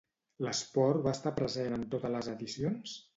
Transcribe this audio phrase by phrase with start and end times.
[0.45, 2.95] L'esport va estar present en totes les edicions?